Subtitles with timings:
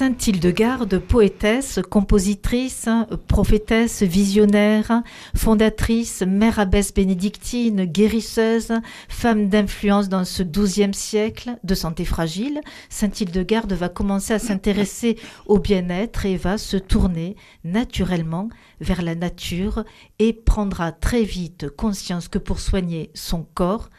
[0.00, 2.88] Sainte Hildegarde, poétesse, compositrice,
[3.28, 5.02] prophétesse, visionnaire,
[5.36, 8.72] fondatrice, mère abbesse bénédictine, guérisseuse,
[9.10, 15.18] femme d'influence dans ce XIIe siècle de santé fragile, Sainte Hildegarde va commencer à s'intéresser
[15.44, 18.48] au bien-être et va se tourner naturellement
[18.80, 19.84] vers la nature
[20.18, 23.90] et prendra très vite conscience que pour soigner son corps,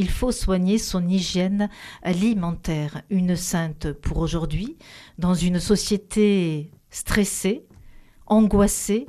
[0.00, 1.68] il faut soigner son hygiène
[2.02, 3.02] alimentaire.
[3.10, 4.78] Une sainte pour aujourd'hui,
[5.18, 7.66] dans une société stressée,
[8.26, 9.06] angoissée,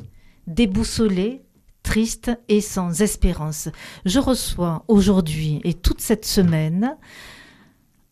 [0.47, 1.43] déboussolée,
[1.81, 3.69] triste et sans espérance.
[4.03, 6.97] Je reçois aujourd'hui et toute cette semaine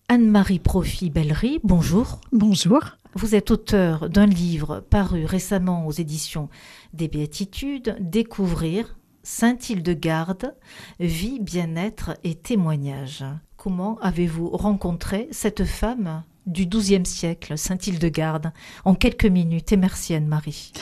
[0.08, 1.60] Anne-Marie Profit-Bellery.
[1.66, 2.22] Bonjour.
[2.32, 2.80] Bonjour.
[3.14, 6.48] Vous êtes auteur d'un livre paru récemment aux éditions
[6.94, 8.96] des Béatitudes, Découvrir
[9.32, 10.56] Sainte-Hildegarde,
[11.00, 13.24] vie, bien-être et témoignage.
[13.58, 18.52] Comment avez-vous rencontré cette femme du XIIe siècle, Sainte-Hildegarde,
[18.86, 19.72] en quelques minutes?
[19.72, 20.74] Et merci Anne-Marie.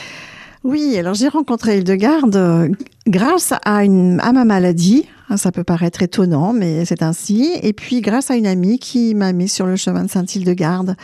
[0.64, 2.70] Oui, alors j'ai rencontré Hildegarde euh,
[3.06, 5.08] grâce à ma maladie.
[5.30, 7.52] Ah, ça peut paraître étonnant, mais c'est ainsi.
[7.62, 10.96] Et puis grâce à une amie qui m'a mis sur le chemin de Sainte-Hildegarde.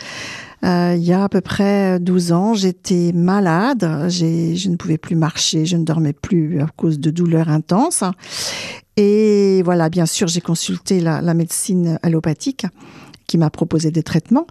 [0.64, 5.14] Euh, il y a à peu près 12 ans, j'étais malade, je ne pouvais plus
[5.14, 8.02] marcher, je ne dormais plus à cause de douleurs intenses.
[8.96, 12.66] Et voilà, bien sûr, j'ai consulté la, la médecine allopathique
[13.38, 14.46] m'a proposé des traitements.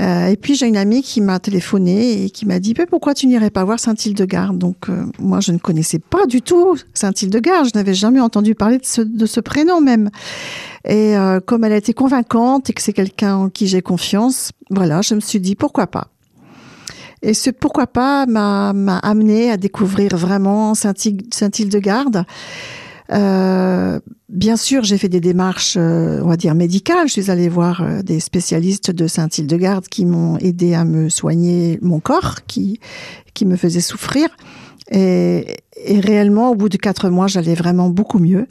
[0.00, 3.26] Euh, et puis j'ai une amie qui m'a téléphoné et qui m'a dit pourquoi tu
[3.26, 4.58] n'irais pas voir Saint-Hildegarde?
[4.58, 8.78] Donc euh, moi je ne connaissais pas du tout Saint-Hildegarde, je n'avais jamais entendu parler
[8.78, 10.10] de ce, de ce prénom même.
[10.84, 14.50] Et euh, comme elle a été convaincante et que c'est quelqu'un en qui j'ai confiance,
[14.70, 16.08] voilà, je me suis dit pourquoi pas?
[17.22, 18.70] Et ce pourquoi pas m'a
[19.02, 22.24] amené à découvrir vraiment Saint-Hildegarde.
[23.12, 27.08] Euh, bien sûr, j'ai fait des démarches, euh, on va dire médicales.
[27.08, 31.78] Je suis allée voir euh, des spécialistes de Saint-Hildegarde qui m'ont aidé à me soigner
[31.82, 32.80] mon corps, qui
[33.34, 34.28] qui me faisait souffrir.
[34.90, 38.46] Et, et réellement, au bout de quatre mois, j'allais vraiment beaucoup mieux.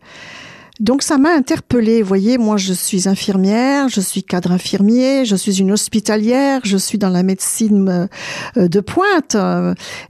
[0.80, 2.02] Donc ça m'a interpellée.
[2.02, 6.78] Vous voyez, moi je suis infirmière, je suis cadre infirmier, je suis une hospitalière, je
[6.78, 8.10] suis dans la médecine
[8.56, 9.36] euh, de pointe.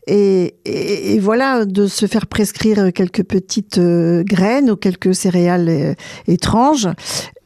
[0.06, 5.69] Et, et, et voilà, de se faire prescrire quelques petites euh, graines ou quelques céréales
[5.69, 5.94] euh,
[6.28, 6.88] étranges,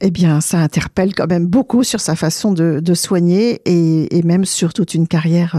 [0.01, 4.23] eh bien ça interpelle quand même beaucoup sur sa façon de, de soigner et, et,
[4.23, 5.55] même sur toute une carrière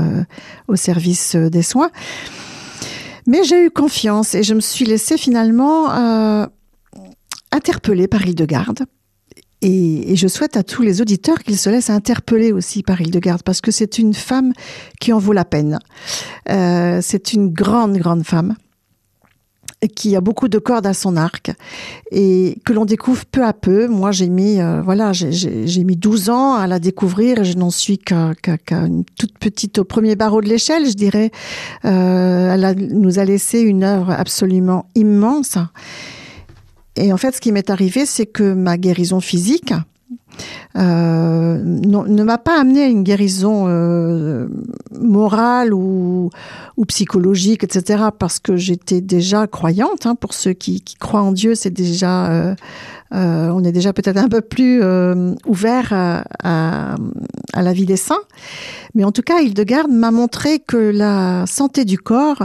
[0.69, 1.91] au service des soins.
[3.27, 5.91] Mais j'ai eu confiance et je me suis laissée finalement...
[5.93, 6.47] Euh,
[7.55, 8.85] interpellé par Hildegarde.
[9.63, 13.61] Et, je souhaite à tous les auditeurs qu'ils se laissent interpeller aussi par Hildegarde, parce
[13.61, 14.53] que c'est une femme
[15.01, 15.79] qui en vaut la peine.
[16.51, 18.57] Euh, c'est une grande, grande femme
[19.89, 21.53] qui a beaucoup de cordes à son arc
[22.11, 23.87] et que l'on découvre peu à peu.
[23.87, 27.71] Moi, j'ai mis, euh, voilà, j'ai mis 12 ans à la découvrir et je n'en
[27.71, 31.31] suis qu'à qu qu une toute petite au premier barreau de l'échelle, je dirais.
[31.85, 35.59] Euh, elle nous a laissé une œuvre absolument immense.
[36.97, 39.73] Et en fait, ce qui m'est arrivé, c'est que ma guérison physique
[40.77, 44.49] euh, ne m'a pas amené à une guérison euh,
[44.99, 46.31] morale ou,
[46.77, 50.07] ou, psychologique, etc., parce que j'étais déjà croyante.
[50.07, 52.55] Hein, pour ceux qui, qui, croient en Dieu, c'est déjà euh,
[53.15, 56.97] euh, on est déjà peut-être un peu plus euh, ouvert à, à,
[57.53, 58.23] à, la vie des saints.
[58.95, 62.45] Mais en tout cas, Hildegarde m'a montré que la santé du corps,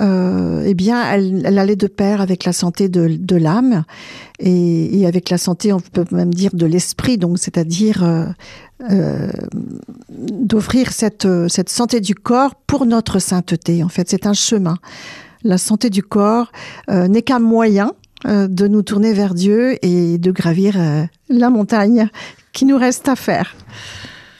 [0.00, 3.84] euh, eh bien, elle, elle, allait de pair avec la santé de, de l'âme
[4.38, 8.26] et, et, avec la santé, on peut même dire, de l'esprit, donc c'est-à-dire euh,
[8.90, 9.30] euh,
[10.10, 13.82] d'offrir cette, cette santé du corps pour notre sainteté.
[13.82, 14.76] En fait, c'est un chemin.
[15.44, 16.50] La santé du corps
[16.90, 17.92] euh, n'est qu'un moyen
[18.26, 22.08] euh, de nous tourner vers Dieu et de gravir euh, la montagne
[22.52, 23.54] qui nous reste à faire.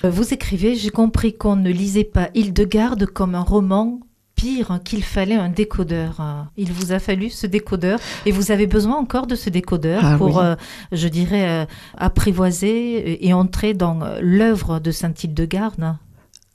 [0.05, 4.01] Vous écrivez, j'ai compris qu'on ne lisait pas Hildegarde comme un roman
[4.35, 6.21] pire qu'il fallait un décodeur.
[6.57, 10.17] Il vous a fallu ce décodeur et vous avez besoin encore de ce décodeur ah,
[10.19, 10.43] pour, oui.
[10.45, 10.57] euh,
[10.93, 11.67] je dirais, euh,
[11.97, 15.97] apprivoiser et entrer dans l'œuvre de Saint-Hildegarde.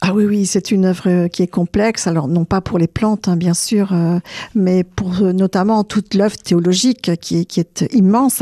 [0.04, 2.08] Ah oui, oui, c'est une œuvre euh, qui est complexe.
[2.08, 4.18] Alors non pas pour les plantes, hein, bien sûr, euh,
[4.56, 8.42] mais pour euh, notamment toute l'œuvre théologique qui qui est immense.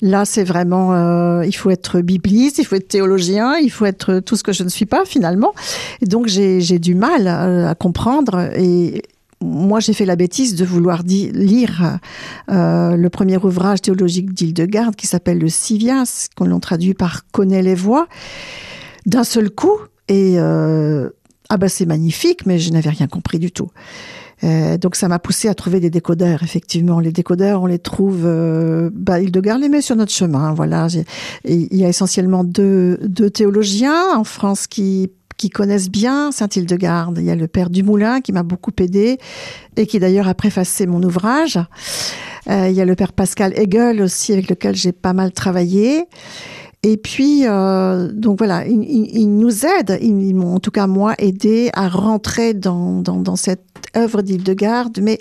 [0.00, 4.20] Là, c'est vraiment, euh, il faut être bibliste, il faut être théologien, il faut être
[4.20, 5.52] tout ce que je ne suis pas finalement.
[6.00, 9.02] Et donc j'ai du mal à, comprendre et
[9.44, 11.98] moi, j'ai fait la bêtise de vouloir lire
[12.50, 17.62] euh, le premier ouvrage théologique d'Hildegarde qui s'appelle le Sivias, qu'on l'on traduit par Connaît
[17.62, 18.06] les voix,
[19.04, 19.78] d'un seul coup,
[20.08, 21.10] et euh,
[21.48, 23.70] Ah ben c'est magnifique, mais je n'avais rien compris du tout.
[24.42, 26.42] Euh, donc ça m'a poussé à trouver des décodeurs.
[26.42, 28.22] Effectivement, les décodeurs, on les trouve.
[28.24, 30.52] Euh, bah, les met sur notre chemin.
[30.52, 30.88] Voilà,
[31.44, 37.18] il y a essentiellement deux, deux théologiens en France qui qui connaissent bien Saint-Hildegarde.
[37.18, 39.18] Il y a le père Dumoulin qui m'a beaucoup aidé
[39.76, 41.58] et qui d'ailleurs a préfacé mon ouvrage.
[42.48, 46.04] Euh, il y a le père Pascal Hegel aussi avec lequel j'ai pas mal travaillé.
[46.86, 49.50] Et puis, euh, donc voilà, ils, nous
[50.34, 53.64] m'ont en tout cas moi aidé à rentrer dans cette
[53.96, 54.98] œuvre d'Hildegarde.
[55.00, 55.18] Mais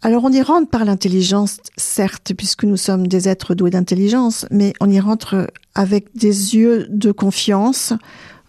[0.00, 4.74] alors on y rentre par l'intelligence, certes, puisque nous sommes des êtres doués d'intelligence, mais
[4.80, 7.92] on y rentre avec des yeux de confiance.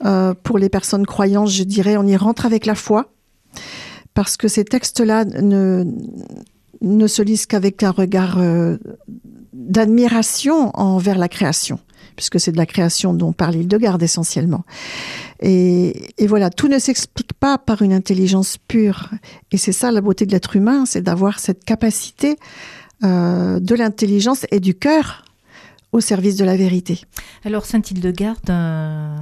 [0.06, 3.12] Euh, pour les personnes croyantes, je dirais, on y rentre avec la foi,
[4.14, 5.84] parce que ces textes-là ne,
[6.82, 8.78] ne se lisent qu'avec un regard euh,
[9.54, 11.80] d'admiration envers la création,
[12.16, 14.64] puisque c'est de la création dont parle Hildegarde essentiellement.
[15.42, 19.10] Et, voilà, tout ne s'explique pas par une intelligence pure.
[19.52, 22.38] Et c'est ça la beauté de l'être humain, c'est d'avoir cette capacité
[23.04, 25.24] euh, de l'intelligence et du cœur
[25.92, 27.02] au service de la vérité.
[27.46, 29.16] Alors Sainte Hildegarde, euh,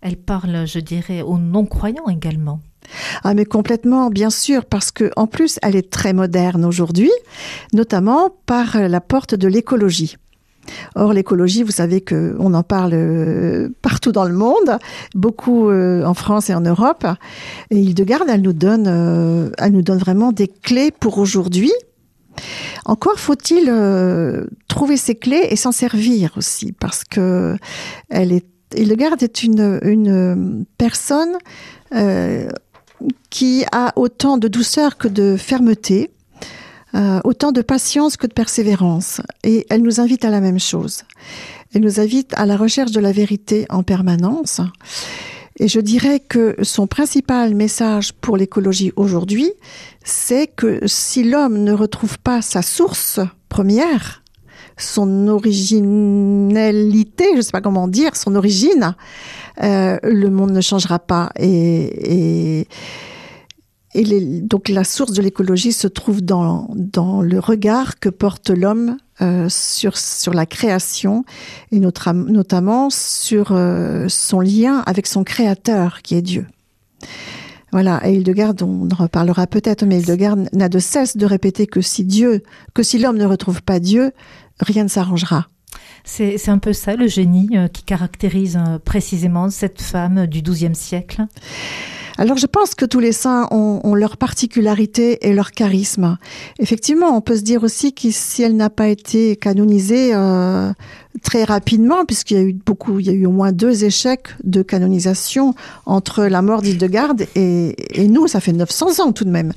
[0.00, 2.60] elle parle, je dirais, aux non-croyants également.
[3.22, 7.12] Ah mais complètement, bien sûr, parce que en plus elle est très moderne aujourd'hui,
[7.72, 10.16] notamment par la porte de l'écologie.
[10.94, 14.78] Or, l'écologie, vous savez que on en parle euh, partout dans le monde,
[15.14, 17.06] beaucoup euh, en France et en Europe.
[17.70, 21.72] Et Hildegarde, elle nous donne, euh, elle nous donne vraiment des clés pour aujourd'hui.
[22.84, 23.72] Encore faut-il
[24.66, 27.56] trouver ces clés et s'en servir aussi, parce que
[28.08, 28.44] elle est,
[28.74, 31.38] est une, une personne
[33.30, 36.10] qui a autant de douceur que de fermeté,
[36.94, 39.20] euh, autant de patience que de persévérance.
[39.42, 41.02] Et elle nous invite à la même chose.
[41.74, 44.60] Elle nous invite à la recherche de la vérité en permanence.
[45.58, 49.52] Et je dirais que son principal message pour l'écologie aujourd'hui,
[50.04, 54.23] c'est que si l'homme ne retrouve pas sa source première,
[54.76, 58.94] son originalité, je ne sais pas comment dire, son origine,
[59.62, 61.30] euh, le monde ne changera pas.
[61.38, 62.66] Et,
[64.42, 69.46] donc la source de l'écologie se trouve dans, dans le regard que porte l'homme euh,
[69.48, 71.24] sur, sur la création
[71.70, 76.44] et notre, notamment sur euh, son lien avec son créateur qui est Dieu.
[77.70, 81.80] Voilà, et Hildegarde, on en reparlera peut-être, mais Hildegarde n'a de cesse de répéter que
[81.80, 82.42] si Dieu,
[82.72, 84.12] que si l'homme ne retrouve pas Dieu,
[84.60, 85.48] rien ne s'arrangera.
[86.04, 90.74] C'est un peu ça le génie euh, qui caractérise euh, précisément cette femme du XIIe
[90.74, 91.22] siècle?
[92.16, 96.16] Alors je pense que tous les saints ont, ont, leur particularité et leur charisme.
[96.58, 100.72] Effectivement, on peut se dire aussi que si elle n'a pas été canonisée euh,
[101.22, 104.28] très rapidement, puisqu'il y a eu beaucoup, il y a eu au moins deux échecs
[104.44, 105.54] de canonisation
[105.86, 109.52] entre la mort d'Hildegarde et, et nous, ça fait 900 ans tout de même.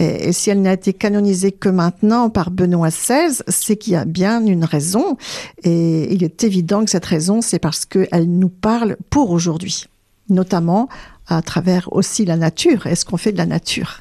[0.00, 3.96] Et, et si elle n'a été canonisée que maintenant par Benoît XVI, c'est qu'il y
[3.96, 5.16] a bien une raison.
[5.62, 9.86] Et il est évident que cette raison, c'est parce qu'elle nous parle pour aujourd'hui
[10.28, 10.88] notamment
[11.26, 12.86] à travers aussi la nature.
[12.86, 14.00] Est-ce qu'on fait de la nature?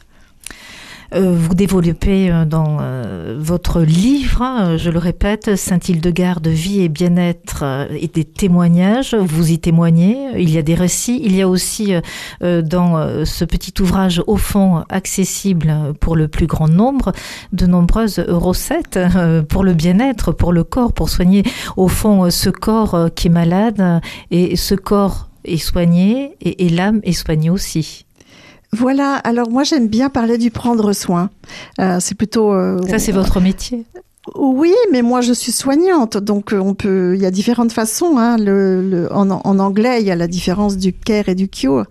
[1.14, 7.88] Euh, vous développez euh, dans euh, votre livre, je le répète, Saint-Hildegarde, vie et bien-être
[7.92, 9.14] et des témoignages.
[9.14, 10.18] Vous y témoignez.
[10.38, 11.22] Il y a des récits.
[11.24, 11.94] Il y a aussi
[12.42, 17.12] dans ce petit ouvrage au fond accessible pour le plus grand nombre
[17.52, 19.00] de nombreuses recettes
[19.50, 21.44] pour le bien-être, pour le corps, pour soigner
[21.78, 24.02] au fond ce corps qui est malade
[24.32, 28.06] et ce corps est soigné et, et l'âme est soignée aussi.
[28.74, 31.30] Voilà, alors moi j'aime bien parler du prendre soin.
[31.80, 32.54] Euh, c'est plutôt...
[32.54, 33.86] Euh, Ça c'est votre métier
[34.36, 37.16] oui, mais moi je suis soignante, donc euh, on peut.
[37.16, 38.20] Il y a différentes façons.
[38.20, 38.38] Hein.
[38.38, 41.86] Le, le, en, en, anglais, il y a la différence du care et du cure.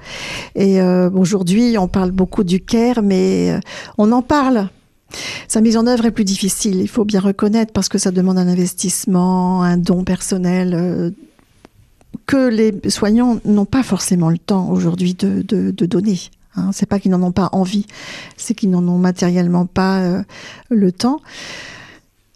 [0.55, 3.59] Et euh, aujourd'hui, on parle beaucoup du care, mais
[3.99, 4.69] on en parle.
[5.49, 8.39] Sa mise en œuvre est plus difficile, il faut bien reconnaître, parce que ça demande
[8.39, 11.13] un investissement, un don personnel.
[12.27, 16.19] Que les soignants n'ont pas forcément le temps aujourd'hui de, donner.
[16.57, 16.71] Hein.
[16.73, 17.87] C'est pas qu'ils n'en ont pas envie,
[18.37, 20.23] c'est qu'ils n'en ont matériellement pas euh,
[20.71, 21.21] le temps.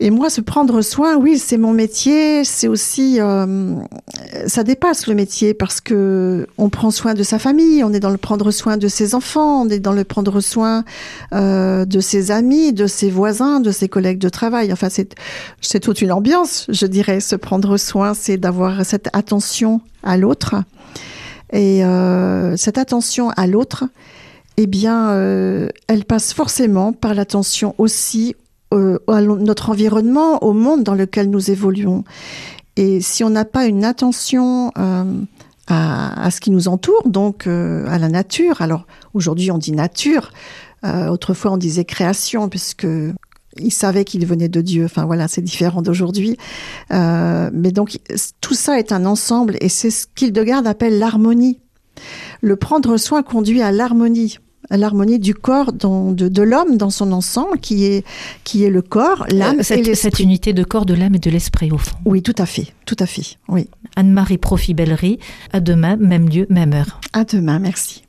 [0.01, 2.45] Et moi, se prendre soin, oui, c'est mon métier.
[2.45, 3.77] C'est aussi, euh,
[4.47, 8.11] ça dépasse le métier parce que on prend soin de sa famille, on est dans
[8.11, 10.85] le prendre soin de ses enfants, on est dans le prendre soin
[11.33, 14.73] euh, de ses amis, de ses voisins, de ses collègues de travail.
[14.73, 17.21] Enfin, c'est toute une ambiance, je dirais.
[17.21, 20.57] Se prendre soin, c'est d'avoir cette attention à l'autre
[21.53, 23.85] et euh, cette attention à l'autre.
[24.57, 25.11] Eh bien,
[25.89, 28.37] elle passe forcément par l'attention aussi
[28.75, 32.05] euh, notre environnement, au monde dans lequel nous évoluons.
[32.77, 35.05] Et si on n'a pas une attention euh,
[35.69, 38.63] à, ce qui nous entoure, donc euh, à la nature.
[38.63, 40.33] Alors aujourd'hui on dit nature,
[40.83, 42.87] autrefois on disait création, puisque
[43.57, 44.85] il savait qu'il venait de Dieu.
[44.85, 46.37] Enfin voilà, c'est différent d'aujourd'hui.
[46.91, 47.99] Mais donc
[48.41, 51.61] tout ça est un ensemble et c'est ce qu'Hildegard appelle l'harmonie.
[52.43, 54.39] Le prendre soin conduit à l'harmonie
[54.71, 58.05] l'harmonie du corps de, l'homme dans son ensemble, qui est,
[58.45, 59.97] qui est le corps, l'âme et l'esprit.
[59.97, 61.97] Cette unité de corps, de l'âme et de l'esprit, au fond.
[62.05, 63.69] Oui, tout à fait, tout à fait, oui.
[63.97, 65.19] Anne-Marie Profibellerie,
[65.53, 67.01] à demain, même lieu, même heure.
[67.13, 68.05] À demain, merci.